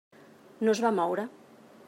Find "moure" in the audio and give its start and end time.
1.01-1.27